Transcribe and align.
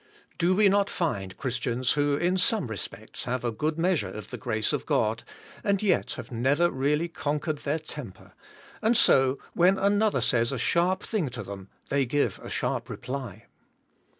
Do 0.39 0.55
we 0.55 0.67
not 0.67 0.89
find 0.89 1.37
Christians 1.37 1.91
who 1.91 2.15
in 2.17 2.35
some 2.35 2.65
respects 2.65 3.25
have 3.25 3.43
a 3.45 3.51
good 3.51 3.77
measure 3.77 4.09
of 4.09 4.31
the 4.31 4.37
grace 4.39 4.73
of 4.73 4.87
God 4.87 5.21
and 5.63 5.83
yet 5.83 6.13
have 6.13 6.31
never 6.31 6.71
really 6.71 7.07
conquered 7.07 7.59
their 7.59 7.77
tem 7.77 8.11
per, 8.11 8.33
and 8.81 8.97
so 8.97 9.37
when 9.53 9.77
another 9.77 10.19
says 10.19 10.51
a 10.51 10.57
sharp 10.57 11.03
thing 11.03 11.29
to 11.29 11.43
them 11.43 11.69
they 11.89 12.07
give 12.07 12.39
a 12.39 12.49
sharp 12.49 12.89
reply? 12.89 13.45